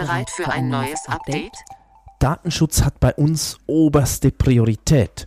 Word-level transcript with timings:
Bereit 0.00 0.30
für 0.30 0.48
ein 0.48 0.68
neues 0.68 1.06
Update? 1.08 1.56
Datenschutz 2.20 2.82
hat 2.82 3.00
bei 3.00 3.14
uns 3.14 3.58
oberste 3.66 4.30
Priorität. 4.30 5.26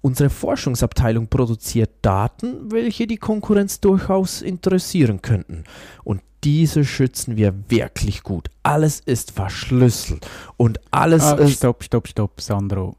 Unsere 0.00 0.28
Forschungsabteilung 0.30 1.28
produziert 1.28 1.90
Daten, 2.02 2.70
welche 2.72 3.06
die 3.06 3.16
Konkurrenz 3.16 3.80
durchaus 3.80 4.42
interessieren 4.42 5.22
könnten. 5.22 5.64
Und 6.02 6.22
diese 6.42 6.84
schützen 6.84 7.36
wir 7.36 7.54
wirklich 7.68 8.22
gut. 8.22 8.48
Alles 8.62 9.00
ist 9.00 9.30
verschlüsselt 9.30 10.26
und 10.56 10.80
alles 10.90 11.24
ah, 11.24 11.34
ist. 11.36 11.58
Stopp, 11.58 11.84
stopp, 11.84 12.08
stopp, 12.08 12.40
Sandro. 12.40 12.96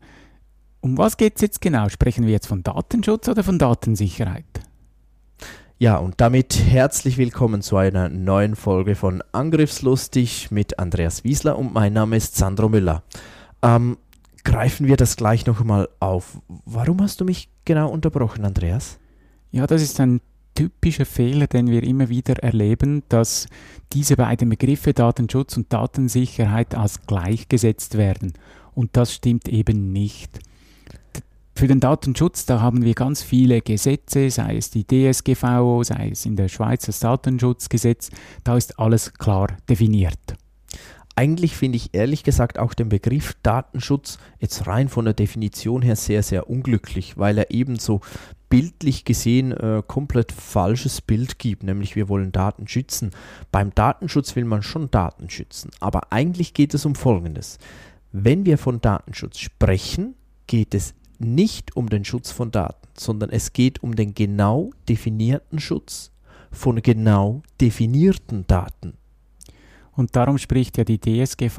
Um 0.81 0.98
was 0.98 1.17
geht 1.17 1.35
es 1.35 1.41
jetzt 1.41 1.62
genau? 1.62 1.90
Sprechen 1.90 2.26
wir 2.26 2.31
jetzt 2.31 2.48
von 2.48 2.63
Datenschutz 2.63 3.27
oder 3.27 3.43
von 3.43 3.59
Datensicherheit? 3.59 4.45
Ja, 5.81 5.95
und 5.95 6.15
damit 6.17 6.59
herzlich 6.59 7.17
willkommen 7.17 7.61
zu 7.61 7.77
einer 7.77 8.09
neuen 8.09 8.57
Folge 8.57 8.95
von 8.95 9.23
Angriffslustig 9.31 10.51
mit 10.51 10.77
Andreas 10.77 11.23
Wiesler 11.23 11.57
und 11.57 11.73
mein 11.73 11.93
Name 11.93 12.17
ist 12.17 12.35
Sandro 12.35 12.67
Müller. 12.67 13.01
Ähm, 13.61 13.97
greifen 14.43 14.87
wir 14.87 14.98
das 14.98 15.15
gleich 15.15 15.45
noch 15.45 15.63
mal 15.63 15.87
auf. 16.01 16.41
Warum 16.65 17.01
hast 17.01 17.21
du 17.21 17.23
mich 17.23 17.48
genau 17.63 17.89
unterbrochen, 17.89 18.43
Andreas? 18.43 18.99
Ja, 19.51 19.67
das 19.67 19.81
ist 19.81 20.01
ein 20.01 20.20
typischer 20.54 21.05
Fehler, 21.05 21.48
den 21.48 21.67
wir 21.67 21.84
immer 21.84 22.09
wieder 22.09 22.34
erleben, 22.43 23.04
dass 23.07 23.48
diese 23.93 24.17
beiden 24.17 24.49
Begriffe 24.49 24.91
Datenschutz 24.91 25.55
und 25.55 25.71
Datensicherheit 25.71 26.76
als 26.76 27.07
gleichgesetzt 27.07 27.98
werden. 27.98 28.34
Und 28.76 28.98
das 28.98 29.13
stimmt 29.13 29.48
eben 29.48 29.93
nicht. 29.93 30.41
Für 31.60 31.68
den 31.68 31.82
Datenschutz, 31.82 32.46
da 32.46 32.62
haben 32.62 32.85
wir 32.85 32.93
ganz 32.93 33.21
viele 33.21 33.62
Gesetze, 33.62 34.32
sei 34.32 34.55
es 34.55 34.70
die 34.70 34.88
DSGVO, 34.88 35.84
sei 35.84 36.07
es 36.10 36.26
in 36.26 36.38
der 36.38 36.48
Schweiz 36.48 36.85
das 36.85 37.01
Datenschutzgesetz, 37.01 38.12
da 38.46 38.55
ist 38.55 38.79
alles 38.79 39.13
klar 39.16 39.57
definiert. 39.68 40.38
Eigentlich 41.18 41.57
finde 41.57 41.76
ich 41.76 41.93
ehrlich 41.93 42.24
gesagt 42.24 42.60
auch 42.60 42.74
den 42.74 42.88
Begriff 42.88 43.35
Datenschutz 43.43 44.20
jetzt 44.40 44.68
rein 44.68 44.88
von 44.88 45.04
der 45.04 45.13
Definition 45.13 45.82
her 45.82 45.98
sehr, 45.98 46.24
sehr 46.24 46.49
unglücklich, 46.49 47.18
weil 47.18 47.38
er 47.38 47.51
ebenso 47.51 47.99
bildlich 48.48 49.04
gesehen 49.04 49.51
äh, 49.51 49.84
komplett 49.85 50.32
falsches 50.32 51.01
Bild 51.01 51.40
gibt, 51.40 51.63
nämlich 51.63 51.98
wir 51.98 52.07
wollen 52.07 52.32
Daten 52.32 52.70
schützen. 52.70 53.12
Beim 53.51 53.76
Datenschutz 53.76 54.38
will 54.38 54.46
man 54.46 54.63
schon 54.63 54.91
Daten 54.91 55.29
schützen, 55.29 55.71
aber 55.82 56.13
eigentlich 56.13 56.54
geht 56.54 56.73
es 56.73 56.85
um 56.85 56.96
Folgendes. 56.96 57.57
Wenn 58.13 58.46
wir 58.46 58.57
von 58.57 58.79
Datenschutz 58.79 59.40
sprechen, 59.40 60.16
geht 60.48 60.73
es 60.73 60.96
nicht 61.20 61.75
um 61.75 61.89
den 61.89 62.05
Schutz 62.05 62.31
von 62.31 62.51
Daten, 62.51 62.87
sondern 62.98 63.29
es 63.29 63.53
geht 63.53 63.84
um 63.84 63.95
den 63.95 64.13
genau 64.13 64.72
definierten 64.88 65.59
Schutz 65.59 66.11
von 66.51 66.81
genau 66.81 67.41
definierten 67.61 68.45
Daten. 68.47 68.94
Und 70.00 70.16
darum 70.16 70.38
spricht 70.38 70.78
ja 70.78 70.85
die 70.85 71.00
DSGV 71.00 71.57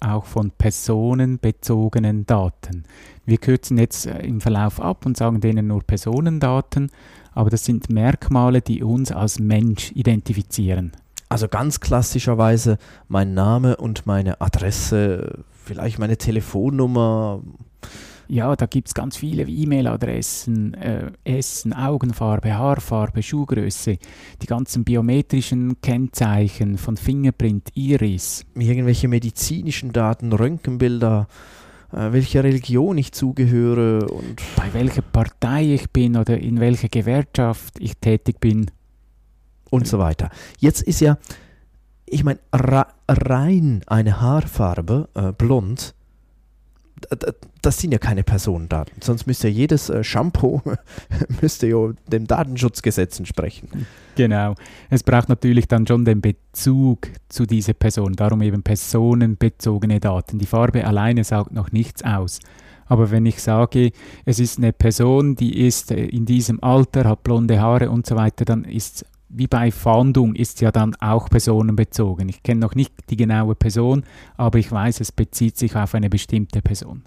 auch 0.00 0.24
von 0.24 0.52
personenbezogenen 0.52 2.24
Daten. 2.24 2.84
Wir 3.26 3.38
kürzen 3.38 3.78
jetzt 3.78 4.06
äh, 4.06 4.20
im 4.20 4.40
Verlauf 4.40 4.80
ab 4.80 5.04
und 5.06 5.16
sagen 5.16 5.40
denen 5.40 5.66
nur 5.66 5.82
Personendaten, 5.82 6.90
aber 7.32 7.50
das 7.50 7.64
sind 7.64 7.90
Merkmale, 7.90 8.60
die 8.60 8.84
uns 8.84 9.10
als 9.10 9.40
Mensch 9.40 9.90
identifizieren. 9.92 10.92
Also 11.28 11.48
ganz 11.48 11.80
klassischerweise 11.80 12.78
mein 13.08 13.34
Name 13.34 13.76
und 13.76 14.06
meine 14.06 14.40
Adresse, 14.40 15.44
vielleicht 15.64 15.98
meine 15.98 16.16
Telefonnummer, 16.16 17.42
ja, 18.30 18.54
da 18.54 18.66
gibt 18.66 18.88
es 18.88 18.94
ganz 18.94 19.16
viele 19.16 19.42
E-Mail-Adressen, 19.42 20.74
äh, 20.74 21.10
Essen, 21.24 21.72
Augenfarbe, 21.72 22.56
Haarfarbe, 22.56 23.22
Schuhgröße, 23.22 23.98
die 24.40 24.46
ganzen 24.46 24.84
biometrischen 24.84 25.80
Kennzeichen 25.80 26.78
von 26.78 26.96
Fingerprint, 26.96 27.70
Iris. 27.74 28.46
Irgendwelche 28.54 29.08
medizinischen 29.08 29.92
Daten, 29.92 30.32
Röntgenbilder, 30.32 31.26
äh, 31.92 32.12
welcher 32.12 32.44
Religion 32.44 32.98
ich 32.98 33.10
zugehöre 33.12 34.08
und 34.12 34.40
bei 34.54 34.72
welcher 34.74 35.02
Partei 35.02 35.74
ich 35.74 35.90
bin 35.90 36.16
oder 36.16 36.38
in 36.38 36.60
welcher 36.60 36.88
Gewerkschaft 36.88 37.80
ich 37.80 37.96
tätig 37.96 38.38
bin. 38.38 38.70
Und 39.70 39.88
so 39.88 39.98
weiter. 39.98 40.30
Jetzt 40.58 40.82
ist 40.82 41.00
ja, 41.00 41.18
ich 42.06 42.22
meine, 42.22 42.38
rein 42.52 43.82
eine 43.86 44.20
Haarfarbe, 44.20 45.08
äh, 45.14 45.32
blond, 45.32 45.94
das 47.62 47.78
sind 47.78 47.92
ja 47.92 47.98
keine 47.98 48.22
Personendaten. 48.22 49.00
Sonst 49.02 49.26
müsste 49.26 49.48
ja 49.48 49.54
jedes 49.54 49.88
äh, 49.88 50.04
Shampoo 50.04 50.62
müsste 51.40 51.66
ja 51.66 51.92
dem 52.08 52.26
Datenschutzgesetz 52.26 53.18
entsprechen. 53.18 53.86
Genau. 54.16 54.54
Es 54.88 55.02
braucht 55.02 55.28
natürlich 55.28 55.68
dann 55.68 55.86
schon 55.86 56.04
den 56.04 56.20
Bezug 56.20 57.08
zu 57.28 57.46
dieser 57.46 57.74
Person. 57.74 58.14
Darum 58.14 58.42
eben 58.42 58.62
personenbezogene 58.62 60.00
Daten. 60.00 60.38
Die 60.38 60.46
Farbe 60.46 60.84
alleine 60.84 61.24
sagt 61.24 61.52
noch 61.52 61.72
nichts 61.72 62.02
aus. 62.04 62.40
Aber 62.86 63.12
wenn 63.12 63.24
ich 63.24 63.40
sage, 63.40 63.92
es 64.24 64.40
ist 64.40 64.58
eine 64.58 64.72
Person, 64.72 65.36
die 65.36 65.64
ist 65.64 65.92
äh, 65.92 66.06
in 66.06 66.26
diesem 66.26 66.62
Alter, 66.62 67.04
hat 67.04 67.22
blonde 67.22 67.60
Haare 67.60 67.88
und 67.88 68.04
so 68.04 68.16
weiter, 68.16 68.44
dann 68.44 68.64
ist 68.64 69.06
wie 69.30 69.46
bei 69.46 69.70
Fahndung 69.70 70.34
ist 70.34 70.60
ja 70.60 70.72
dann 70.72 70.94
auch 70.96 71.28
personenbezogen. 71.28 72.28
Ich 72.28 72.42
kenne 72.42 72.60
noch 72.60 72.74
nicht 72.74 72.92
die 73.10 73.16
genaue 73.16 73.54
Person, 73.54 74.04
aber 74.36 74.58
ich 74.58 74.70
weiß, 74.70 75.00
es 75.00 75.12
bezieht 75.12 75.56
sich 75.56 75.76
auf 75.76 75.94
eine 75.94 76.10
bestimmte 76.10 76.60
Person. 76.62 77.02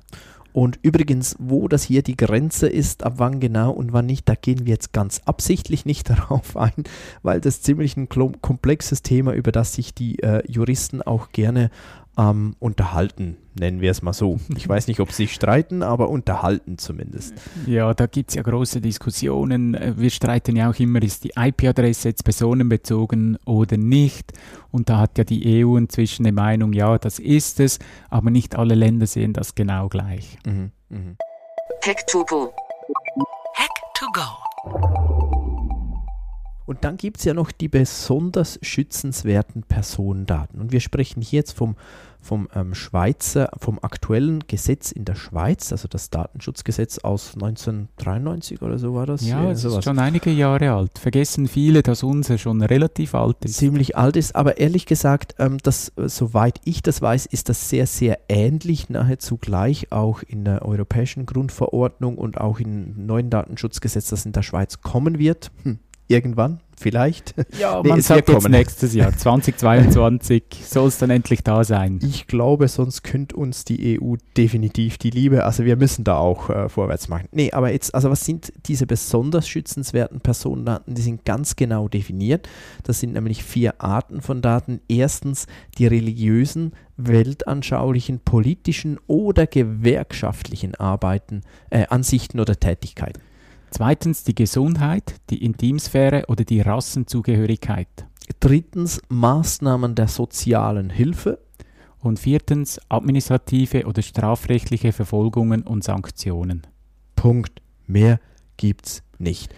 Und 0.54 0.78
übrigens, 0.84 1.36
wo 1.40 1.68
das 1.68 1.84
hier 1.84 2.04
die 2.04 2.16
Grenze 2.16 2.68
ist, 2.68 3.04
ab 3.04 3.16
wann 3.18 3.40
genau 3.40 3.72
und 3.72 3.92
wann 3.92 4.06
nicht, 4.06 4.30
da 4.30 4.36
gehen 4.36 4.66
wir 4.66 4.74
jetzt 4.74 4.94
ganz 4.94 5.22
absichtlich 5.26 5.86
nicht 5.86 6.10
darauf 6.12 6.56
ein, 6.56 6.84
weil 7.24 7.42
das 7.42 7.62
ziemlich 7.62 7.98
ein 7.98 8.08
komplexes 8.08 9.02
Thema, 9.02 9.34
über 9.34 9.52
das 9.52 9.74
sich 9.74 9.94
die 9.94 10.20
äh, 10.20 10.44
Juristen 10.50 11.02
auch 11.02 11.32
gerne 11.32 11.72
ähm, 12.18 12.56
unterhalten, 12.60 13.38
nennen 13.60 13.82
wir 13.82 13.92
es 13.92 14.02
mal 14.02 14.14
so. 14.14 14.40
Ich 14.56 14.68
weiß 14.68 14.88
nicht, 14.88 15.00
ob 15.00 15.12
sie 15.12 15.24
sich 15.24 15.34
streiten, 15.34 15.84
aber 15.84 16.10
unterhalten 16.10 16.78
zumindest. 16.78 17.34
Ja, 17.66 17.94
da 17.94 18.06
gibt 18.06 18.30
es 18.30 18.36
ja 18.36 18.44
große 18.44 18.82
Diskussionen. 18.82 19.74
Äh, 19.74 19.94
wir 19.98 20.10
streiten 20.10 20.56
ja 20.56 20.70
auch 20.70 20.80
immer, 20.80 21.02
ist 21.02 21.24
die 21.24 21.32
IP-Adresse 21.36 22.10
jetzt 22.10 22.24
personenbezogen 22.24 23.38
oder 23.46 23.78
nicht. 23.78 24.32
Und 24.72 24.90
da 24.90 25.00
hat 25.00 25.18
ja 25.18 25.24
die 25.24 25.64
EU 25.64 25.78
inzwischen 25.78 26.26
eine 26.26 26.34
Meinung, 26.34 26.74
ja, 26.74 26.98
das 26.98 27.20
ist 27.20 27.60
es, 27.60 27.80
aber 28.10 28.30
nicht 28.30 28.56
alle 28.56 28.76
Länder 28.76 29.08
sehen 29.08 29.34
das 29.34 29.56
genau 29.56 29.90
gleich. 29.90 30.38
Mhm, 30.46 30.72
mh. 30.90 31.16
Und 36.74 36.84
dann 36.84 36.98
gibt 36.98 37.20
es 37.20 37.26
ja 37.26 37.36
noch 37.36 37.52
die 37.52 37.68
besonders 37.68 38.58
schützenswerten 38.64 39.62
Personendaten. 39.62 40.60
Und 40.60 40.72
wir 40.72 40.80
sprechen 40.80 41.22
hier 41.22 41.42
jetzt 41.42 41.52
vom, 41.52 41.76
vom 42.20 42.48
ähm, 42.56 42.74
Schweizer, 42.74 43.52
vom 43.60 43.78
aktuellen 43.80 44.40
Gesetz 44.48 44.92
in 44.92 45.06
der 45.06 45.14
Schweiz, 45.14 45.72
also 45.72 45.88
das 45.88 46.10
Datenschutzgesetz 46.10 46.98
aus 46.98 47.36
1993 47.36 48.64
oder 48.64 48.80
so 48.80 48.96
war 48.96 49.06
das. 49.06 49.24
Ja, 49.24 49.52
es 49.52 49.64
ist 49.64 49.84
schon 49.84 50.00
einige 50.00 50.32
Jahre 50.32 50.72
alt. 50.72 50.98
Vergessen 50.98 51.48
viele, 51.48 51.84
dass 51.84 52.02
unser 52.02 52.40
schon 52.40 52.64
relativ 52.64 53.14
alt 53.14 53.46
ist. 53.46 53.58
Ziemlich 53.58 53.96
alt 53.96 54.16
ist, 54.16 54.36
aber 54.36 54.58
ehrlich 54.58 54.88
gesagt, 54.88 55.36
ähm, 55.38 55.60
das, 55.62 55.90
äh, 55.90 56.10
soweit 56.10 56.60
ich 56.64 56.82
das 56.82 57.04
weiß, 57.04 57.28
ist 57.28 57.50
das 57.50 57.70
sehr, 57.70 57.86
sehr 57.86 58.18
ähnlich, 58.30 58.90
nahezu 58.90 59.38
gleich 59.38 59.92
auch 59.92 60.24
in 60.24 60.44
der 60.44 60.66
Europäischen 60.66 61.28
Grundverordnung 61.28 62.18
und 62.18 62.42
auch 62.42 62.60
im 62.60 63.06
neuen 63.06 63.30
Datenschutzgesetz, 63.30 64.08
das 64.08 64.26
in 64.26 64.32
der 64.32 64.42
Schweiz 64.42 64.82
kommen 64.82 65.20
wird. 65.20 65.52
Hm 65.62 65.78
irgendwann, 66.08 66.60
vielleicht. 66.78 67.34
Ja, 67.60 67.82
nee, 67.84 67.90
man 67.90 68.02
sagt 68.02 68.30
jetzt 68.30 68.50
nächstes 68.50 68.94
Jahr, 68.94 69.16
2022 69.16 70.44
soll 70.66 70.88
es 70.88 70.98
dann 70.98 71.10
endlich 71.10 71.44
da 71.44 71.64
sein. 71.64 72.00
Ich 72.04 72.28
glaube, 72.28 72.68
sonst 72.68 73.04
könnte 73.04 73.36
uns 73.36 73.66
die 73.66 74.00
EU 74.00 74.16
definitiv 74.38 74.98
die 74.98 75.10
Liebe, 75.10 75.46
also 75.46 75.66
wir 75.66 75.76
müssen 75.76 76.04
da 76.04 76.18
auch 76.18 76.50
äh, 76.50 76.70
vorwärts 76.70 77.08
machen. 77.08 77.28
Nee, 77.32 77.52
aber 77.52 77.72
jetzt, 77.72 77.96
also 77.96 78.10
was 78.10 78.26
sind 78.26 78.54
diese 78.66 78.86
besonders 78.86 79.48
schützenswerten 79.48 80.20
Personendaten? 80.20 80.94
Die 80.94 81.02
sind 81.02 81.26
ganz 81.26 81.56
genau 81.56 81.88
definiert. 81.88 82.48
Das 82.84 83.00
sind 83.00 83.14
nämlich 83.14 83.44
vier 83.44 83.82
Arten 83.82 84.22
von 84.22 84.42
Daten. 84.42 84.82
Erstens 84.88 85.48
die 85.78 85.88
religiösen, 85.88 86.74
weltanschaulichen, 86.98 88.20
politischen 88.20 89.00
oder 89.08 89.48
gewerkschaftlichen 89.48 90.76
Arbeiten, 90.76 91.42
äh, 91.70 91.86
Ansichten 91.90 92.40
oder 92.40 92.60
Tätigkeiten. 92.60 93.22
Zweitens 93.74 94.24
die 94.24 94.36
Gesundheit, 94.36 95.16
die 95.32 95.44
Intimsphäre 95.44 96.26
oder 96.28 96.44
die 96.44 96.62
Rassenzugehörigkeit. 96.62 97.88
Drittens 98.40 99.02
Maßnahmen 99.10 99.96
der 99.96 100.08
sozialen 100.08 100.92
Hilfe. 100.92 101.40
Und 101.98 102.20
viertens 102.20 102.80
administrative 102.90 103.88
oder 103.88 104.04
strafrechtliche 104.04 104.92
Verfolgungen 104.92 105.64
und 105.64 105.84
Sanktionen. 105.84 106.68
Punkt. 107.16 107.64
Mehr 107.88 108.20
gibt's 108.58 109.02
nicht. 109.18 109.56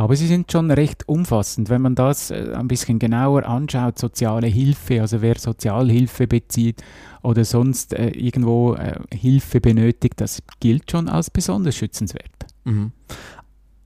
Aber 0.00 0.16
sie 0.16 0.28
sind 0.28 0.50
schon 0.50 0.70
recht 0.70 1.06
umfassend, 1.10 1.68
wenn 1.68 1.82
man 1.82 1.94
das 1.94 2.30
äh, 2.30 2.54
ein 2.54 2.68
bisschen 2.68 2.98
genauer 2.98 3.44
anschaut. 3.44 3.98
Soziale 3.98 4.46
Hilfe, 4.46 5.02
also 5.02 5.20
wer 5.20 5.38
Sozialhilfe 5.38 6.26
bezieht 6.26 6.82
oder 7.20 7.44
sonst 7.44 7.92
äh, 7.92 8.08
irgendwo 8.08 8.76
äh, 8.76 8.94
Hilfe 9.12 9.60
benötigt, 9.60 10.14
das 10.22 10.42
gilt 10.58 10.90
schon 10.90 11.06
als 11.10 11.28
besonders 11.28 11.76
schützenswert. 11.76 12.46
Mhm. 12.64 12.92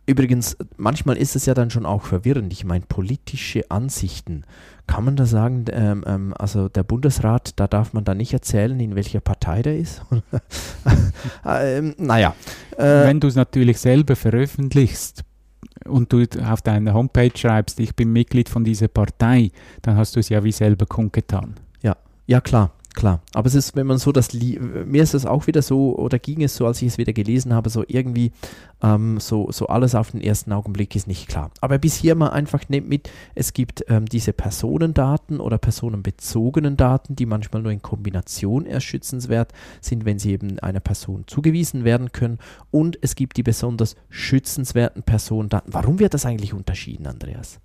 Übrigens, 0.07 0.57
manchmal 0.77 1.17
ist 1.17 1.35
es 1.35 1.47
ja 1.47 1.55
dann 1.55 1.71
schon 1.71 1.85
auch 1.85 2.03
verwirrend. 2.03 2.53
Ich 2.53 2.65
meine, 2.65 2.85
politische 2.87 3.69
Ansichten. 3.73 4.45
Kann 4.87 5.05
man 5.05 5.17
da 5.17 5.27
sagen, 5.27 5.65
ähm, 5.73 6.05
ähm, 6.07 6.35
also 6.39 6.69
der 6.69 6.85
Bundesrat, 6.85 7.59
da 7.59 7.67
darf 7.67 7.93
man 7.93 8.05
da 8.05 8.15
nicht 8.15 8.33
erzählen, 8.33 8.79
in 8.79 8.95
welcher 8.95 9.21
Partei 9.21 9.63
der 9.63 9.79
ist? 9.79 10.03
ähm, 11.45 11.97
naja. 11.99 12.37
Äh, 12.77 13.07
Wenn 13.07 13.19
du 13.19 13.27
es 13.27 13.35
natürlich 13.35 13.81
selber 13.81 14.15
veröffentlichst, 14.15 15.25
und 15.87 16.13
du 16.13 16.25
auf 16.45 16.63
deiner 16.63 16.95
Homepage 16.95 17.37
schreibst, 17.37 17.81
ich 17.81 17.95
bin 17.95 18.13
Mitglied 18.13 18.49
von 18.49 18.65
dieser 18.65 18.89
Partei, 18.89 19.51
dann 19.83 19.97
hast 19.97 20.17
du 20.17 20.21
es 20.21 20.29
ja 20.29 20.43
wie 20.45 20.53
selber 20.53 20.87
kundgetan. 20.87 21.55
Ja, 21.83 21.97
ja 22.27 22.41
klar. 22.41 22.73
Klar, 22.95 23.23
aber 23.33 23.49
es 23.49 23.57
ist, 23.57 23.75
wenn 23.75 23.89
man 23.89 23.99
so 23.99 24.13
das, 24.13 24.33
mir 24.33 25.03
ist 25.03 25.15
es 25.15 25.27
auch 25.27 25.49
wieder 25.49 25.63
so, 25.63 25.99
oder 25.99 26.21
ging 26.21 26.45
es 26.45 26.55
so, 26.55 26.65
als 26.65 26.81
ich 26.81 26.89
es 26.89 26.99
wieder 26.99 27.13
gelesen 27.13 27.53
habe, 27.53 27.69
so 27.69 27.83
irgendwie, 27.89 28.31
ähm, 28.85 29.19
so, 29.19 29.51
so 29.51 29.67
alles 29.67 29.97
auf 29.97 30.13
den 30.13 30.21
ersten 30.21 30.53
Augenblick 30.53 30.95
ist 30.95 31.09
nicht 31.09 31.27
klar. 31.27 31.51
Aber 31.61 31.79
bis 31.79 31.97
hier 31.97 32.15
mal 32.15 32.29
einfach 32.29 32.69
nehmt 32.69 32.89
mit, 32.89 33.11
es 33.35 33.53
gibt 33.53 33.85
ähm, 33.89 34.07
diese 34.07 34.33
Personendaten 34.33 35.41
oder 35.41 35.59
personenbezogenen 35.59 36.77
Daten, 36.77 37.17
die 37.17 37.27
manchmal 37.27 37.63
nur 37.63 37.73
in 37.73 37.83
Kombination 37.83 38.65
erst 38.65 38.87
schützenswert 38.87 39.53
sind, 39.81 40.05
wenn 40.05 40.21
sie 40.21 40.31
eben 40.31 40.61
einer 40.61 40.81
Person 40.81 41.25
zugewiesen 41.27 41.83
werden 41.83 42.13
können. 42.13 42.39
Und 42.71 42.97
es 43.03 43.17
gibt 43.17 43.37
die 43.39 43.43
besonders 43.43 43.97
schützenswerten 44.09 45.03
Personendaten. 45.03 45.75
Warum 45.75 45.99
wird 45.99 46.15
das 46.15 46.27
eigentlich 46.27 46.55
unterschieden, 46.55 47.09
Andreas? 47.09 47.59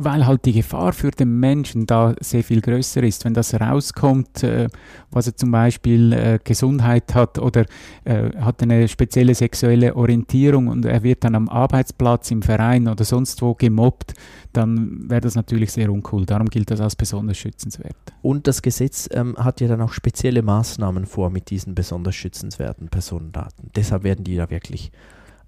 Weil 0.00 0.26
halt 0.26 0.44
die 0.44 0.52
Gefahr 0.52 0.92
für 0.92 1.10
den 1.10 1.40
Menschen 1.40 1.84
da 1.84 2.14
sehr 2.20 2.44
viel 2.44 2.60
größer 2.60 3.02
ist. 3.02 3.24
Wenn 3.24 3.34
das 3.34 3.52
rauskommt, 3.52 4.44
äh, 4.44 4.68
was 5.10 5.26
er 5.26 5.36
zum 5.36 5.50
Beispiel 5.50 6.12
äh, 6.12 6.38
Gesundheit 6.42 7.16
hat 7.16 7.38
oder 7.40 7.64
äh, 8.04 8.30
hat 8.38 8.62
eine 8.62 8.86
spezielle 8.86 9.34
sexuelle 9.34 9.96
Orientierung 9.96 10.68
und 10.68 10.84
er 10.84 11.02
wird 11.02 11.24
dann 11.24 11.34
am 11.34 11.48
Arbeitsplatz, 11.48 12.30
im 12.30 12.42
Verein 12.42 12.86
oder 12.86 13.04
sonst 13.04 13.42
wo 13.42 13.54
gemobbt, 13.54 14.14
dann 14.52 15.10
wäre 15.10 15.20
das 15.20 15.34
natürlich 15.34 15.72
sehr 15.72 15.90
uncool. 15.90 16.24
Darum 16.26 16.48
gilt 16.48 16.70
das 16.70 16.80
als 16.80 16.94
besonders 16.94 17.36
schützenswert. 17.36 17.96
Und 18.22 18.46
das 18.46 18.62
Gesetz 18.62 19.08
ähm, 19.10 19.36
hat 19.36 19.60
ja 19.60 19.66
dann 19.66 19.80
auch 19.80 19.92
spezielle 19.92 20.42
Maßnahmen 20.42 21.06
vor 21.06 21.30
mit 21.30 21.50
diesen 21.50 21.74
besonders 21.74 22.14
schützenswerten 22.14 22.88
Personendaten. 22.88 23.70
Deshalb 23.74 24.04
werden 24.04 24.22
die 24.22 24.36
da 24.36 24.48
wirklich 24.48 24.92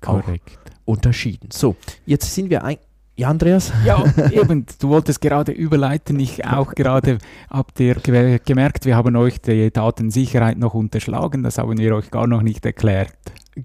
Korrekt. 0.01 0.59
unterschieden. 0.85 1.51
So, 1.53 1.77
jetzt 2.05 2.35
sind 2.35 2.51
wir 2.51 2.65
ein 2.65 2.79
ja, 3.21 3.29
Andreas? 3.29 3.71
Ja, 3.85 4.03
eben, 4.33 4.65
du 4.81 4.89
wolltest 4.89 5.21
gerade 5.21 5.53
überleiten. 5.53 6.19
Ich 6.19 6.43
auch 6.47 6.75
gerade 6.75 7.19
habt 7.51 7.79
ihr 7.79 7.97
gemerkt, 7.97 8.87
wir 8.87 8.97
haben 8.97 9.15
euch 9.15 9.43
die 9.43 9.71
Datensicherheit 9.71 10.57
noch 10.57 10.73
unterschlagen. 10.73 11.43
Das 11.43 11.59
haben 11.59 11.77
wir 11.77 11.95
euch 11.95 12.11
gar 12.11 12.27
noch 12.27 12.41
nicht 12.41 12.65
erklärt. 12.65 13.13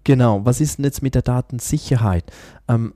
Genau, 0.03 0.43
was 0.43 0.59
ist 0.59 0.77
denn 0.77 0.85
jetzt 0.85 1.01
mit 1.01 1.15
der 1.15 1.21
Datensicherheit? 1.21 2.25
Ähm, 2.67 2.95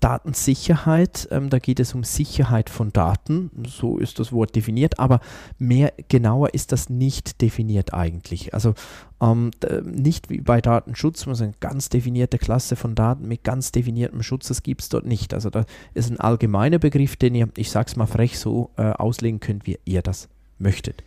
Datensicherheit, 0.00 1.28
ähm, 1.30 1.50
da 1.50 1.58
geht 1.58 1.78
es 1.78 1.94
um 1.94 2.04
Sicherheit 2.04 2.70
von 2.70 2.92
Daten, 2.92 3.50
so 3.66 3.98
ist 3.98 4.18
das 4.18 4.32
Wort 4.32 4.56
definiert, 4.56 4.98
aber 4.98 5.20
mehr 5.58 5.92
genauer 6.08 6.54
ist 6.54 6.72
das 6.72 6.88
nicht 6.88 7.40
definiert 7.42 7.92
eigentlich. 7.92 8.54
Also 8.54 8.74
ähm, 9.20 9.50
nicht 9.84 10.30
wie 10.30 10.40
bei 10.40 10.60
Datenschutz, 10.60 11.26
wo 11.26 11.32
es 11.32 11.42
eine 11.42 11.52
ganz 11.60 11.90
definierte 11.90 12.38
Klasse 12.38 12.76
von 12.76 12.94
Daten 12.94 13.28
mit 13.28 13.44
ganz 13.44 13.72
definiertem 13.72 14.22
Schutz, 14.22 14.48
das 14.48 14.62
gibt 14.62 14.80
es 14.80 14.88
dort 14.88 15.06
nicht. 15.06 15.34
Also 15.34 15.50
da 15.50 15.64
ist 15.92 16.10
ein 16.10 16.18
allgemeiner 16.18 16.78
Begriff, 16.78 17.16
den 17.16 17.34
ihr, 17.34 17.48
ich 17.56 17.70
sag's 17.70 17.96
mal 17.96 18.06
frech, 18.06 18.38
so 18.38 18.70
äh, 18.76 18.90
auslegen 18.90 19.40
könnt, 19.40 19.66
wie 19.66 19.78
ihr 19.84 20.02
das 20.02 20.28
möchtet. 20.58 21.02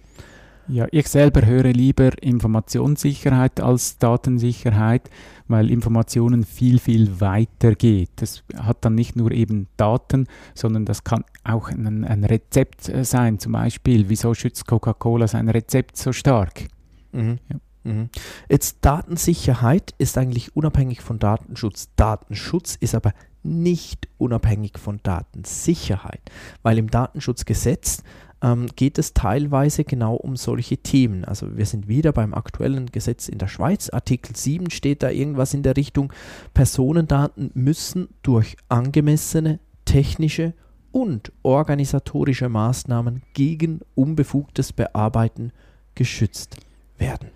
Ja, 0.67 0.87
ich 0.91 1.07
selber 1.07 1.45
höre 1.45 1.73
lieber 1.73 2.11
Informationssicherheit 2.23 3.59
als 3.59 3.97
Datensicherheit, 3.97 5.09
weil 5.47 5.69
Informationen 5.69 6.43
viel, 6.45 6.79
viel 6.79 7.19
weiter 7.19 7.75
geht. 7.75 8.09
Das 8.17 8.43
hat 8.55 8.85
dann 8.85 8.95
nicht 8.95 9.15
nur 9.15 9.31
eben 9.31 9.67
Daten, 9.75 10.27
sondern 10.53 10.85
das 10.85 11.03
kann 11.03 11.25
auch 11.43 11.69
ein, 11.69 12.05
ein 12.05 12.23
Rezept 12.23 12.87
äh, 12.89 13.03
sein. 13.03 13.39
Zum 13.39 13.51
Beispiel, 13.51 14.07
wieso 14.07 14.33
schützt 14.33 14.67
Coca-Cola 14.67 15.27
sein 15.27 15.49
Rezept 15.49 15.97
so 15.97 16.13
stark? 16.13 16.67
Mhm. 17.11 17.39
Ja. 17.49 17.59
Mhm. 17.83 18.09
Jetzt 18.49 18.77
Datensicherheit 18.81 19.93
ist 19.97 20.17
eigentlich 20.17 20.55
unabhängig 20.55 21.01
von 21.01 21.19
Datenschutz. 21.19 21.89
Datenschutz 21.97 22.77
ist 22.79 22.95
aber 22.95 23.13
nicht 23.43 24.07
unabhängig 24.17 24.77
von 24.77 25.01
Datensicherheit, 25.03 26.21
weil 26.61 26.77
im 26.77 26.89
Datenschutzgesetz 26.89 28.03
ähm, 28.43 28.67
geht 28.75 28.99
es 28.99 29.13
teilweise 29.13 29.85
genau 29.85 30.15
um 30.15 30.35
solche 30.35 30.77
Themen. 30.77 31.23
Also 31.23 31.57
wir 31.57 31.65
sind 31.65 31.87
wieder 31.87 32.11
beim 32.11 32.33
aktuellen 32.33 32.87
Gesetz 32.87 33.29
in 33.29 33.37
der 33.39 33.47
Schweiz. 33.47 33.89
Artikel 33.89 34.35
7 34.35 34.69
steht 34.69 35.01
da 35.01 35.09
irgendwas 35.09 35.53
in 35.53 35.63
der 35.63 35.77
Richtung, 35.77 36.11
Personendaten 36.53 37.49
müssen 37.55 38.09
durch 38.21 38.57
angemessene 38.67 39.59
technische 39.85 40.53
und 40.91 41.31
organisatorische 41.41 42.49
Maßnahmen 42.49 43.23
gegen 43.33 43.79
unbefugtes 43.95 44.73
Bearbeiten 44.73 45.51
geschützt 45.95 46.57
werden. 46.97 47.29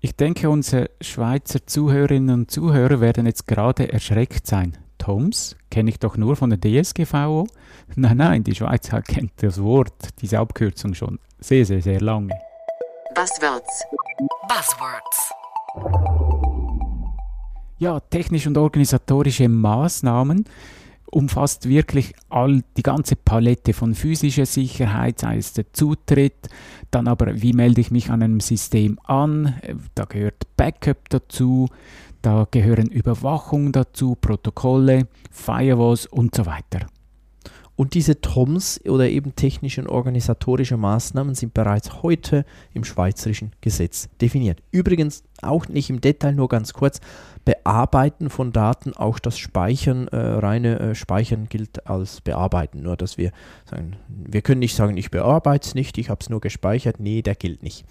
Ich 0.00 0.14
denke, 0.16 0.50
unsere 0.50 0.90
Schweizer 1.00 1.66
Zuhörerinnen 1.66 2.40
und 2.40 2.50
Zuhörer 2.50 3.00
werden 3.00 3.26
jetzt 3.26 3.46
gerade 3.46 3.92
erschreckt 3.92 4.46
sein. 4.46 4.76
Toms 5.04 5.54
kenne 5.70 5.90
ich 5.90 5.98
doch 5.98 6.16
nur 6.16 6.34
von 6.34 6.48
der 6.48 6.58
DSGVO. 6.58 7.46
Nein, 7.94 8.16
nein, 8.16 8.42
die 8.42 8.54
Schweiz 8.54 8.88
kennt 9.06 9.32
das 9.36 9.62
Wort, 9.62 9.92
diese 10.22 10.38
Abkürzung 10.38 10.94
schon 10.94 11.18
sehr, 11.38 11.66
sehr, 11.66 11.82
sehr 11.82 12.00
lange. 12.00 12.32
Buzzwords. 13.14 13.84
Buzzwords. 14.48 15.30
Ja, 17.78 18.00
technische 18.00 18.48
und 18.48 18.56
organisatorische 18.56 19.46
Maßnahmen 19.46 20.46
umfasst 21.04 21.68
wirklich 21.68 22.14
all 22.30 22.62
die 22.78 22.82
ganze 22.82 23.14
Palette 23.14 23.74
von 23.74 23.94
physischer 23.94 24.46
Sicherheit, 24.46 25.18
sei 25.20 25.36
es 25.36 25.52
der 25.52 25.70
Zutritt, 25.74 26.48
dann 26.90 27.08
aber 27.08 27.42
wie 27.42 27.52
melde 27.52 27.82
ich 27.82 27.90
mich 27.90 28.08
an 28.08 28.22
einem 28.22 28.40
System 28.40 28.98
an, 29.04 29.54
da 29.94 30.06
gehört 30.06 30.56
Backup 30.56 31.10
dazu, 31.10 31.68
da 32.24 32.46
gehören 32.50 32.86
Überwachung 32.86 33.72
dazu, 33.72 34.16
Protokolle, 34.18 35.08
Firewalls 35.30 36.06
und 36.06 36.34
so 36.34 36.46
weiter. 36.46 36.86
Und 37.76 37.94
diese 37.94 38.20
TOMs 38.20 38.80
oder 38.86 39.08
eben 39.08 39.34
technische 39.34 39.80
und 39.80 39.88
organisatorische 39.88 40.76
Maßnahmen 40.76 41.34
sind 41.34 41.54
bereits 41.54 42.02
heute 42.02 42.44
im 42.72 42.84
schweizerischen 42.84 43.50
Gesetz 43.60 44.08
definiert. 44.20 44.62
Übrigens 44.70 45.24
auch 45.42 45.68
nicht 45.68 45.90
im 45.90 46.00
Detail, 46.00 46.32
nur 46.34 46.48
ganz 46.48 46.72
kurz. 46.72 47.00
Bearbeiten 47.44 48.30
von 48.30 48.52
Daten, 48.52 48.94
auch 48.94 49.18
das 49.18 49.36
Speichern, 49.36 50.08
äh, 50.08 50.16
reine 50.16 50.78
äh, 50.78 50.94
Speichern 50.94 51.48
gilt 51.48 51.86
als 51.86 52.20
Bearbeiten. 52.20 52.82
Nur 52.82 52.96
dass 52.96 53.18
wir 53.18 53.32
sagen, 53.68 53.96
wir 54.08 54.40
können 54.40 54.60
nicht 54.60 54.76
sagen, 54.76 54.96
ich 54.96 55.10
bearbeite 55.10 55.66
es 55.66 55.74
nicht, 55.74 55.98
ich 55.98 56.10
habe 56.10 56.20
es 56.22 56.30
nur 56.30 56.40
gespeichert. 56.40 57.00
Nee, 57.00 57.22
der 57.22 57.34
gilt 57.34 57.62
nicht. 57.62 57.84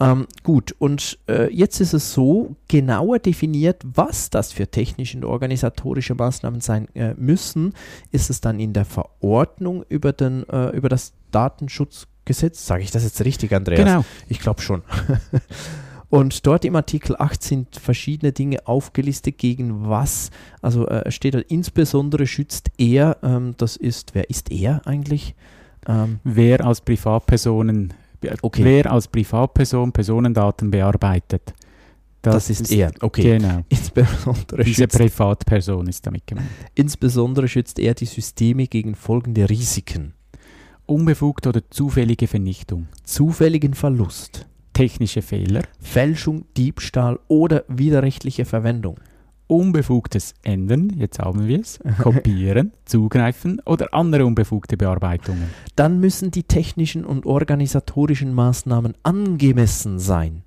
Ähm, 0.00 0.26
gut, 0.42 0.74
und 0.78 1.18
äh, 1.28 1.52
jetzt 1.52 1.78
ist 1.80 1.92
es 1.92 2.14
so 2.14 2.56
genauer 2.68 3.18
definiert, 3.18 3.82
was 3.84 4.30
das 4.30 4.50
für 4.52 4.66
technische 4.66 5.18
und 5.18 5.24
organisatorische 5.26 6.14
Maßnahmen 6.14 6.62
sein 6.62 6.88
äh, 6.94 7.12
müssen, 7.14 7.74
ist 8.10 8.30
es 8.30 8.40
dann 8.40 8.60
in 8.60 8.72
der 8.72 8.86
Verordnung 8.86 9.84
über, 9.90 10.12
den, 10.12 10.48
äh, 10.48 10.70
über 10.70 10.88
das 10.88 11.12
Datenschutzgesetz. 11.32 12.66
Sage 12.66 12.82
ich 12.82 12.90
das 12.90 13.04
jetzt 13.04 13.22
richtig, 13.24 13.52
Andreas? 13.52 13.84
Genau. 13.84 14.04
Ich 14.28 14.40
glaube 14.40 14.62
schon. 14.62 14.82
Und 16.08 16.44
dort 16.44 16.64
im 16.64 16.74
Artikel 16.74 17.14
8 17.16 17.40
sind 17.40 17.76
verschiedene 17.76 18.32
Dinge 18.32 18.66
aufgelistet, 18.66 19.38
gegen 19.38 19.88
was, 19.88 20.30
also 20.60 20.88
äh, 20.88 21.08
steht 21.10 21.34
da 21.34 21.38
insbesondere 21.38 22.26
schützt 22.26 22.70
er, 22.78 23.18
ähm, 23.22 23.54
das 23.58 23.76
ist, 23.76 24.14
wer 24.14 24.28
ist 24.28 24.50
er 24.50 24.84
eigentlich? 24.86 25.36
Ähm, 25.86 26.18
wer 26.24 26.66
als 26.66 26.80
Privatpersonen 26.80 27.94
okay. 28.42 28.64
wer 28.64 28.92
als 28.92 29.08
Privatperson 29.08 29.92
Personendaten 29.92 30.70
bearbeitet. 30.70 31.54
Das, 32.22 32.34
das 32.34 32.50
ist, 32.50 32.60
ist, 32.62 32.72
er, 32.72 32.92
okay. 33.00 33.38
Genau. 33.38 33.64
Insbesondere 33.68 34.64
Diese 34.64 34.86
Privatperson 34.86 35.86
ist 35.86 36.06
damit 36.06 36.26
gemeint. 36.26 36.48
Insbesondere 36.74 37.48
schützt 37.48 37.78
er 37.78 37.94
die 37.94 38.04
Systeme 38.04 38.66
gegen 38.66 38.94
folgende 38.94 39.48
Risiken. 39.48 40.12
Unbefugt 40.84 41.46
oder 41.46 41.62
zufällige 41.70 42.26
Vernichtung. 42.26 42.88
Zufälligen 43.04 43.74
Verlust. 43.74 44.46
Technische 44.74 45.22
Fehler. 45.22 45.62
Fälschung, 45.80 46.44
Diebstahl 46.56 47.18
oder 47.28 47.64
widerrechtliche 47.68 48.44
Verwendung. 48.44 48.96
Unbefugtes 49.50 50.34
Ändern, 50.42 50.90
jetzt 50.96 51.18
haben 51.18 51.48
wir 51.48 51.60
es, 51.60 51.80
kopieren, 51.98 52.72
zugreifen 52.84 53.60
oder 53.66 53.92
andere 53.92 54.24
unbefugte 54.24 54.76
Bearbeitungen. 54.76 55.50
Dann 55.76 56.00
müssen 56.00 56.30
die 56.30 56.44
technischen 56.44 57.04
und 57.04 57.26
organisatorischen 57.26 58.32
Maßnahmen 58.32 58.94
angemessen 59.02 59.98
sein. 59.98 60.42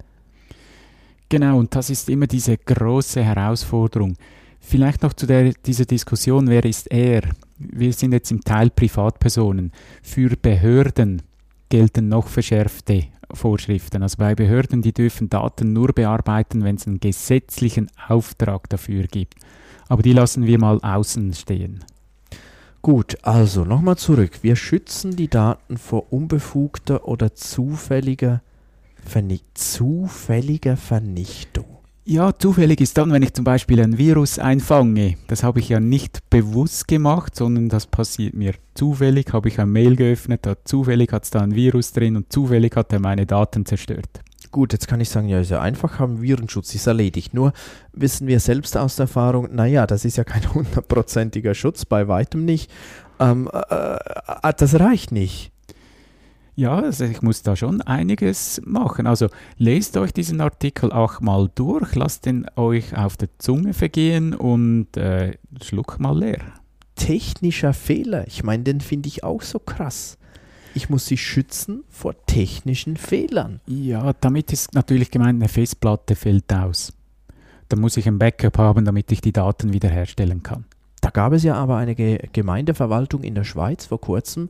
Genau, 1.30 1.58
und 1.58 1.76
das 1.76 1.90
ist 1.90 2.10
immer 2.10 2.28
diese 2.28 2.58
große 2.58 3.24
Herausforderung. 3.24 4.16
Vielleicht 4.60 5.04
noch 5.04 5.14
zu 5.14 5.26
der, 5.26 5.52
dieser 5.66 5.86
Diskussion, 5.86 6.48
wer 6.48 6.64
ist 6.64 6.90
er? 6.92 7.24
Wir 7.58 7.92
sind 7.92 8.14
jetzt 8.14 8.32
im 8.32 8.42
Teil 8.42 8.70
Privatpersonen. 8.70 9.72
Für 10.02 10.30
Behörden 10.42 11.22
gelten 11.74 12.08
noch 12.08 12.28
verschärfte 12.28 13.06
Vorschriften. 13.32 14.04
Also 14.04 14.18
bei 14.20 14.36
Behörden, 14.36 14.84
die 14.84 14.94
dürfen 14.94 15.28
Daten 15.28 15.74
nur 15.74 15.88
bearbeiten, 15.92 16.64
wenn 16.64 16.76
es 16.76 16.86
einen 16.86 17.00
gesetzlichen 17.00 17.88
Auftrag 18.08 18.70
dafür 18.70 19.08
gibt. 19.08 19.34
Aber 19.90 20.04
die 20.04 20.14
lassen 20.14 20.46
wir 20.46 20.60
mal 20.60 20.80
außen 20.84 21.34
stehen. 21.34 21.84
Gut, 22.84 23.18
also 23.24 23.66
nochmal 23.66 23.98
zurück. 23.98 24.44
Wir 24.44 24.56
schützen 24.56 25.16
die 25.16 25.30
Daten 25.30 25.78
vor 25.78 26.14
unbefugter 26.14 27.08
oder 27.08 27.34
zufälliger, 27.34 28.44
Verni 29.04 29.42
zufälliger 29.56 30.78
Vernichtung. 30.78 31.80
Ja, 32.06 32.38
zufällig 32.38 32.82
ist 32.82 32.98
dann, 32.98 33.14
wenn 33.14 33.24
ich 33.24 33.34
zum 33.34 33.46
Beispiel 33.46 33.80
ein 33.80 33.98
Virus 33.98 34.38
einfange. 34.38 35.16
Das 35.28 35.42
habe 35.42 35.62
ich 35.62 35.70
ja 35.70 35.80
nicht 35.80 36.30
bewusst 36.30 36.90
gemacht, 36.90 37.34
sondern 37.34 37.70
das 37.70 37.88
passiert 37.88 38.34
mir 38.34 38.56
zufällig. 38.74 39.32
Habe 39.32 39.48
ich 39.48 39.58
ein 39.62 39.72
Mail 39.72 39.96
geöffnet, 39.96 40.46
da 40.46 40.56
zufällig 40.66 41.14
hat 41.14 41.24
es 41.24 41.30
da 41.30 41.40
ein 41.40 41.56
Virus 41.56 41.94
drin 41.94 42.18
und 42.18 42.30
zufällig 42.30 42.76
hat 42.76 42.92
er 42.92 43.00
meine 43.00 43.26
Daten 43.26 43.66
zerstört. 43.66 44.20
Gut, 44.52 44.74
jetzt 44.74 44.90
kann 44.90 45.00
ich 45.00 45.08
sagen, 45.08 45.30
ja, 45.30 45.40
ist 45.40 45.50
ja 45.50 45.62
einfach, 45.62 45.98
haben 45.98 46.22
Virenschutz 46.22 46.76
ist 46.76 46.88
erledigt. 46.88 47.34
Nur 47.34 47.54
wissen 47.94 48.28
wir 48.28 48.42
selbst 48.42 48.76
aus 48.76 48.98
der 48.98 49.06
Erfahrung, 49.06 49.56
naja, 49.56 49.88
das 49.88 50.04
ist 50.04 50.18
ja 50.18 50.26
kein 50.26 50.44
hundertprozentiger 50.54 51.54
Schutz, 51.54 51.86
bei 51.86 52.10
weitem 52.10 52.44
nicht. 52.44 52.70
Ähm, 53.18 53.50
äh, 53.54 53.96
äh 53.96 54.54
das 54.58 54.78
reicht 54.78 55.14
nicht. 55.14 55.53
Ja, 56.56 56.76
also 56.76 57.06
ich 57.06 57.22
muss 57.22 57.42
da 57.42 57.56
schon 57.56 57.82
einiges 57.82 58.62
machen. 58.64 59.08
Also 59.08 59.28
lest 59.58 59.98
euch 59.98 60.14
diesen 60.14 60.40
Artikel 60.40 60.92
auch 60.92 61.20
mal 61.20 61.50
durch, 61.56 61.96
lasst 61.96 62.28
ihn 62.28 62.46
euch 62.56 62.96
auf 62.96 63.18
der 63.18 63.30
Zunge 63.40 63.74
vergehen 63.74 64.36
und 64.36 64.96
äh, 64.98 65.38
schluck 65.64 66.00
mal 66.00 66.18
leer. 66.18 66.42
Technischer 66.96 67.74
Fehler, 67.74 68.28
ich 68.28 68.44
meine, 68.44 68.64
den 68.64 68.82
finde 68.82 69.08
ich 69.08 69.24
auch 69.24 69.42
so 69.42 69.58
krass. 69.58 70.18
Ich 70.76 70.90
muss 70.90 71.06
sie 71.06 71.18
schützen 71.18 71.84
vor 71.90 72.14
technischen 72.26 72.98
Fehlern. 72.98 73.60
Ja, 73.68 74.14
damit 74.22 74.52
ist 74.54 74.74
natürlich 74.74 75.12
gemeint, 75.12 75.42
eine 75.42 75.50
Festplatte 75.50 76.16
fällt 76.16 76.52
aus. 76.54 76.94
Da 77.70 77.78
muss 77.78 77.98
ich 77.98 78.08
ein 78.08 78.20
Backup 78.20 78.58
haben, 78.58 78.86
damit 78.86 79.12
ich 79.12 79.22
die 79.22 79.34
Daten 79.34 79.74
wiederherstellen 79.74 80.44
kann. 80.44 80.66
Da 81.02 81.10
gab 81.10 81.34
es 81.34 81.44
ja 81.44 81.56
aber 81.56 81.78
eine 81.78 81.96
Gemeindeverwaltung 81.96 83.24
in 83.24 83.36
der 83.36 83.44
Schweiz 83.44 83.88
vor 83.88 84.00
kurzem, 84.00 84.50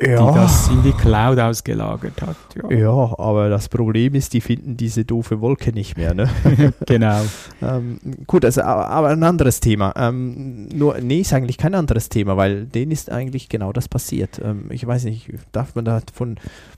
ja. 0.00 0.30
die 0.30 0.38
das 0.38 0.68
in 0.68 0.82
die 0.82 0.92
Cloud 0.92 1.38
ausgelagert 1.38 2.22
hat. 2.22 2.36
Ja. 2.70 2.76
ja. 2.76 3.18
aber 3.18 3.48
das 3.48 3.68
Problem 3.68 4.14
ist, 4.14 4.32
die 4.32 4.40
finden 4.40 4.76
diese 4.76 5.04
doofe 5.04 5.40
Wolke 5.40 5.72
nicht 5.72 5.96
mehr. 5.96 6.14
Ne? 6.14 6.28
genau. 6.86 7.22
ähm, 7.62 7.98
gut, 8.26 8.44
also 8.44 8.62
aber 8.62 9.08
ein 9.08 9.22
anderes 9.22 9.60
Thema. 9.60 9.92
Ähm, 9.96 10.68
nur, 10.68 10.98
nee, 11.00 11.20
ist 11.20 11.32
eigentlich 11.32 11.58
kein 11.58 11.74
anderes 11.74 12.08
Thema, 12.08 12.36
weil 12.36 12.66
denen 12.66 12.92
ist 12.92 13.10
eigentlich 13.10 13.48
genau 13.48 13.72
das 13.72 13.88
passiert. 13.88 14.40
Ähm, 14.42 14.66
ich 14.70 14.86
weiß 14.86 15.04
nicht, 15.04 15.30
darf 15.52 15.74
man 15.74 15.84
da 15.84 16.00
von 16.12 16.36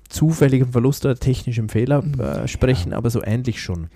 zufälligem 0.09 0.73
Verlust 0.73 1.05
oder 1.05 1.17
technischem 1.17 1.69
Fehler 1.69 2.03
äh, 2.19 2.49
sprechen, 2.49 2.93
ja. 2.93 2.99
aber 2.99 3.11
so 3.11 3.23
ähnlich 3.23 3.61
schon. 3.61 3.89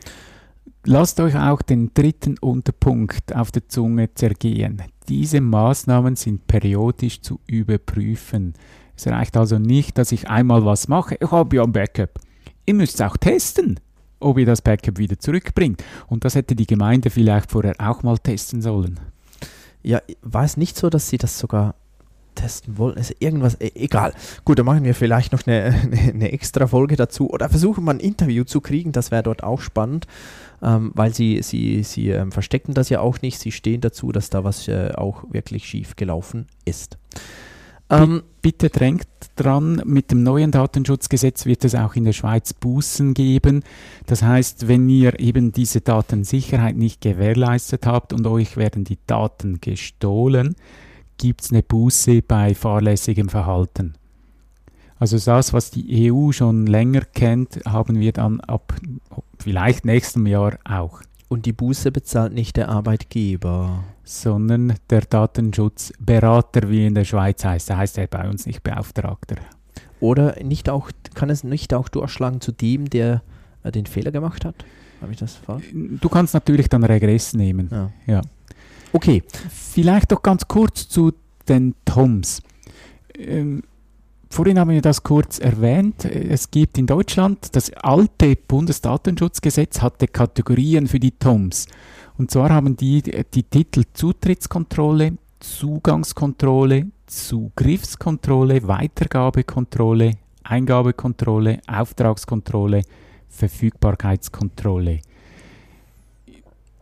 Lasst 0.87 1.19
euch 1.19 1.35
auch 1.35 1.62
den 1.62 1.93
dritten 1.95 2.37
Unterpunkt 2.38 3.35
auf 3.35 3.50
der 3.50 3.69
Zunge 3.69 4.12
zergehen. 4.14 4.83
Diese 5.09 5.40
Maßnahmen 5.40 6.14
sind 6.14 6.47
periodisch 6.47 7.23
zu 7.23 7.40
überprüfen. 7.47 8.52
Es 8.96 9.06
reicht 9.06 9.36
also 9.36 9.58
nicht, 9.58 9.98
dass 9.98 10.12
ich 10.12 10.28
einmal 10.28 10.64
was 10.64 10.88
mache. 10.88 11.16
Ich 11.20 11.30
habe 11.30 11.56
ja 11.56 11.62
ein 11.62 11.72
Backup. 11.72 12.20
Ihr 12.66 12.74
müsst 12.74 13.02
auch 13.02 13.16
testen, 13.16 13.80
ob 14.20 14.38
ihr 14.38 14.46
das 14.46 14.62
Backup 14.62 14.98
wieder 14.98 15.18
zurückbringt. 15.18 15.82
Und 16.06 16.24
das 16.24 16.34
hätte 16.34 16.54
die 16.54 16.66
Gemeinde 16.66 17.10
vielleicht 17.10 17.50
vorher 17.50 17.74
auch 17.78 18.02
mal 18.02 18.18
testen 18.18 18.62
sollen. 18.62 19.00
Ja, 19.82 20.00
war 20.22 20.44
es 20.44 20.56
nicht 20.56 20.76
so, 20.76 20.88
dass 20.88 21.08
sie 21.08 21.18
das 21.18 21.38
sogar 21.38 21.74
testen 22.34 22.78
wollen? 22.78 22.96
Also 22.96 23.14
irgendwas, 23.18 23.60
e 23.60 23.70
egal. 23.74 24.14
Gut, 24.44 24.58
dann 24.58 24.66
machen 24.66 24.84
wir 24.84 24.94
vielleicht 24.94 25.32
noch 25.32 25.46
eine, 25.46 25.64
eine, 25.64 26.00
eine, 26.12 26.32
extra 26.32 26.66
Folge 26.66 26.96
dazu 26.96 27.30
oder 27.30 27.48
versuchen 27.48 27.84
mal 27.84 27.94
ein 27.94 28.00
Interview 28.00 28.44
zu 28.44 28.60
kriegen. 28.60 28.92
Das 28.92 29.10
wäre 29.10 29.22
dort 29.22 29.42
auch 29.42 29.60
spannend, 29.60 30.06
ähm, 30.62 30.92
weil 30.94 31.14
sie, 31.14 31.42
sie, 31.42 31.82
sie 31.82 32.10
ähm, 32.10 32.32
verstecken 32.32 32.74
das 32.74 32.88
ja 32.88 33.00
auch 33.00 33.20
nicht. 33.22 33.38
Sie 33.38 33.52
stehen 33.52 33.80
dazu, 33.80 34.12
dass 34.12 34.30
da 34.30 34.44
was 34.44 34.68
äh, 34.68 34.92
auch 34.94 35.24
wirklich 35.30 35.66
schief 35.66 35.96
gelaufen 35.96 36.46
ist. 36.64 36.98
Ähm, 38.02 38.22
bitte 38.42 38.70
drängt 38.70 39.06
dran, 39.36 39.82
mit 39.84 40.10
dem 40.10 40.22
neuen 40.22 40.50
Datenschutzgesetz 40.50 41.46
wird 41.46 41.64
es 41.64 41.74
auch 41.74 41.94
in 41.94 42.04
der 42.04 42.12
Schweiz 42.12 42.52
Bußen 42.52 43.14
geben. 43.14 43.62
Das 44.06 44.22
heißt, 44.22 44.68
wenn 44.68 44.88
ihr 44.88 45.18
eben 45.20 45.52
diese 45.52 45.80
Datensicherheit 45.80 46.76
nicht 46.76 47.00
gewährleistet 47.00 47.86
habt 47.86 48.12
und 48.12 48.26
euch 48.26 48.56
werden 48.56 48.84
die 48.84 48.98
Daten 49.06 49.60
gestohlen, 49.60 50.56
gibt 51.18 51.42
es 51.42 51.52
eine 51.52 51.62
Buße 51.62 52.22
bei 52.22 52.54
fahrlässigem 52.54 53.28
Verhalten. 53.28 53.94
Also 54.98 55.18
das, 55.18 55.52
was 55.52 55.70
die 55.70 56.10
EU 56.12 56.32
schon 56.32 56.66
länger 56.66 57.02
kennt, 57.02 57.60
haben 57.66 57.98
wir 57.98 58.12
dann 58.12 58.40
ab 58.40 58.74
vielleicht 59.38 59.84
nächstem 59.84 60.26
Jahr 60.26 60.58
auch. 60.64 61.02
Und 61.28 61.47
die 61.47 61.52
Buße 61.52 61.90
bezahlt 61.90 62.33
nicht 62.33 62.57
der 62.57 62.69
Arbeitgeber. 62.69 63.85
Sondern 64.04 64.75
der 64.90 65.00
Datenschutzberater, 65.00 66.69
wie 66.69 66.87
in 66.87 66.95
der 66.95 67.04
Schweiz 67.04 67.45
heißt. 67.45 67.71
Da 67.71 67.78
heißt 67.78 67.99
er 67.99 68.07
bei 68.07 68.28
uns 68.28 68.47
nicht 68.47 68.62
Beauftragter. 68.62 69.37
Oder 70.00 70.43
nicht 70.43 70.69
auch, 70.69 70.90
kann 71.14 71.31
es 71.31 71.45
nicht 71.45 71.73
auch 71.73 71.88
durchschlagen 71.88 72.40
zu 72.40 72.52
dem, 72.52 72.90
der 72.90 73.23
äh, 73.62 73.73
den 73.73 73.87
Fehler 73.87 74.11
gemacht 74.11 74.45
hat? 74.45 74.54
Habe 75.00 75.12
ich 75.12 75.19
das 75.19 75.35
falsch? 75.35 75.64
Du 75.73 76.09
kannst 76.09 76.35
natürlich 76.35 76.69
dann 76.69 76.85
Regress 76.85 77.35
nehmen. 77.35 77.69
Ja. 77.71 77.90
ja. 78.07 78.21
Okay. 78.93 79.23
Vielleicht 79.50 80.12
doch 80.12 80.23
ganz 80.23 80.47
kurz 80.47 80.88
zu 80.88 81.12
den 81.49 81.75
TOMs. 81.85 82.43
Ähm, 83.16 83.62
Vorhin 84.34 84.58
haben 84.58 84.70
wir 84.72 84.82
das 84.82 85.04
kurz 85.04 85.38
erwähnt. 85.38 86.04
Es 86.04 86.50
gibt 86.50 86.76
in 86.76 86.88
Deutschland 86.88 87.54
das 87.54 87.72
alte 87.74 88.34
Bundesdatenschutzgesetz 88.34 89.80
hatte 89.80 90.08
Kategorien 90.08 90.88
für 90.88 90.98
die 90.98 91.12
TOMs. 91.12 91.68
Und 92.18 92.32
zwar 92.32 92.50
haben 92.50 92.76
die 92.76 93.00
die 93.00 93.44
Titel 93.44 93.84
Zutrittskontrolle, 93.92 95.18
Zugangskontrolle, 95.38 96.86
Zugriffskontrolle, 97.06 98.66
Weitergabekontrolle, 98.66 100.14
Eingabekontrolle, 100.42 101.60
Auftragskontrolle, 101.68 102.82
Verfügbarkeitskontrolle. 103.28 104.98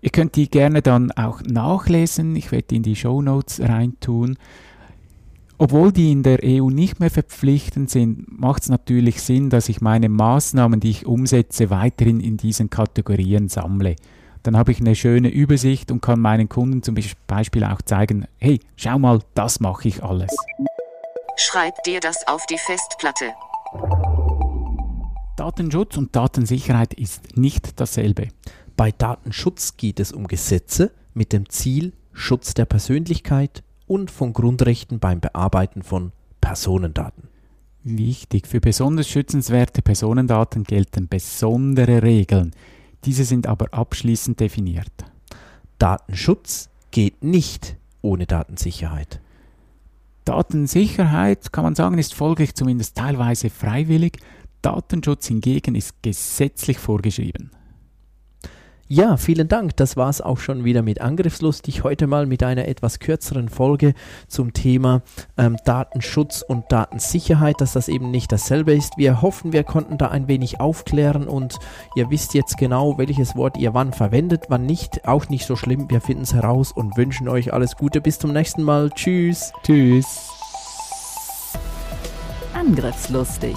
Ihr 0.00 0.11
könnt 0.11 0.37
die 0.37 0.49
gerne 0.49 0.80
dann 0.80 1.11
auch 1.12 1.42
nachlesen. 1.42 2.35
Ich 2.35 2.50
werde 2.50 2.68
die 2.71 2.76
in 2.76 2.82
die 2.82 2.97
Show 2.97 3.21
Notes 3.21 3.61
reintun. 3.61 4.38
Obwohl 5.59 5.92
die 5.92 6.11
in 6.11 6.23
der 6.23 6.40
EU 6.42 6.71
nicht 6.71 6.99
mehr 6.99 7.11
verpflichtend 7.11 7.90
sind, 7.90 8.40
macht 8.40 8.62
es 8.62 8.68
natürlich 8.68 9.23
Sinn, 9.23 9.50
dass 9.50 9.68
ich 9.68 9.80
meine 9.80 10.09
Maßnahmen, 10.09 10.80
die 10.80 10.90
ich 10.90 11.06
umsetze, 11.06 11.71
weiterhin 11.71 12.21
in 12.21 12.37
diesen 12.37 12.71
Kategorien 12.71 13.49
sammle. 13.49 13.97
Dann 14.42 14.56
habe 14.56 14.73
ich 14.73 14.80
eine 14.80 14.97
schöne 14.97 15.28
Übersicht 15.28 15.92
und 15.92 16.00
kann 16.00 16.18
meinen 16.18 16.49
Kunden 16.49 16.82
zum 16.82 16.97
Beispiel 17.26 17.64
auch 17.64 17.80
zeigen, 17.82 18.26
hey, 18.38 18.61
schau 18.76 18.99
mal, 18.99 19.21
das 19.35 19.61
mache 19.61 19.88
ich 19.88 20.02
alles. 20.02 20.35
Schreib 21.37 21.80
dir 21.85 22.00
das 22.00 22.26
auf 22.26 22.44
die 22.47 22.59
Festplatte. 22.59 23.32
Datenschutz 25.37 25.97
und 25.97 26.14
Datensicherheit 26.14 26.92
ist 26.94 27.37
nicht 27.37 27.80
dasselbe. 27.80 28.28
Bei 28.76 28.90
Datenschutz 28.90 29.76
geht 29.76 30.00
es 30.00 30.12
um 30.12 30.26
Gesetze 30.26 30.92
mit 31.14 31.32
dem 31.32 31.49
Ziel 31.49 31.92
Schutz 32.12 32.54
der 32.54 32.64
Persönlichkeit, 32.64 33.62
und 33.93 34.11
von 34.11 34.33
Grundrechten 34.33 35.01
beim 35.01 35.21
Bearbeiten 35.21 35.83
von 35.83 36.13
Personendaten. 36.41 37.29
Wichtig, 37.85 38.47
für 38.47 38.59
besonders 38.59 39.07
schützenswerte 39.07 39.83
Personendaten 39.83 40.65
gelten 40.65 41.09
besondere 41.09 42.03
Regeln. 42.03 42.53
Diese 43.05 43.25
sind 43.25 43.47
aber 43.47 43.67
abschließend 43.75 44.41
definiert. 44.41 44.91
Datenschutz 45.79 46.71
geht 46.91 47.23
nicht 47.23 47.77
ohne 48.01 48.25
Datensicherheit. 48.25 49.21
Datensicherheit, 50.25 51.53
kann 51.53 51.65
man 51.65 51.75
sagen, 51.75 51.99
ist 51.99 52.15
folglich 52.15 52.55
zumindest 52.55 52.97
teilweise 52.97 53.51
freiwillig. 53.51 54.21
Datenschutz 54.63 55.27
hingegen 55.27 55.75
ist 55.75 56.03
gesetzlich 56.03 56.79
vorgeschrieben. 56.79 57.51
Ja, 58.95 59.17
vielen 59.17 59.49
Dank. 59.49 59.75
Das 59.79 59.97
war 59.97 60.11
es 60.11 60.21
auch 60.21 60.37
schon 60.37 60.65
wieder 60.65 60.83
mit 60.83 61.01
Angriffslustig. 61.01 61.83
Heute 61.83 62.07
mal 62.07 62.27
mit 62.27 62.43
einer 62.43 62.69
etwas 62.69 62.99
kürzeren 62.99 63.49
Folge 63.49 63.95
zum 64.29 64.53
Thema 64.53 65.01
ähm, 65.39 65.57
Datenschutz 65.65 66.45
und 66.47 66.71
Datensicherheit, 66.71 67.63
dass 67.63 67.73
das 67.73 67.89
eben 67.89 68.11
nicht 68.11 68.31
dasselbe 68.33 68.75
ist. 68.75 68.99
Wir 68.99 69.23
hoffen, 69.23 69.55
wir 69.55 69.65
konnten 69.65 69.97
da 69.97 70.09
ein 70.09 70.29
wenig 70.29 70.61
aufklären 70.61 71.27
und 71.27 71.59
ihr 71.97 72.11
wisst 72.11 72.35
jetzt 72.35 72.59
genau, 72.59 72.99
welches 72.99 73.35
Wort 73.35 73.57
ihr 73.57 73.73
wann 73.73 73.95
verwendet, 73.95 74.45
wann 74.51 74.67
nicht. 74.67 75.09
Auch 75.09 75.31
nicht 75.31 75.47
so 75.47 75.57
schlimm. 75.57 75.89
Wir 75.89 76.03
finden 76.03 76.25
es 76.25 76.35
heraus 76.35 76.71
und 76.71 76.95
wünschen 76.99 77.29
euch 77.29 77.55
alles 77.55 77.77
Gute. 77.77 78.03
Bis 78.03 78.19
zum 78.19 78.35
nächsten 78.35 78.63
Mal. 78.63 78.91
Tschüss. 78.91 79.55
Tschüss. 79.63 80.29
Angriffslustig. 82.53 83.57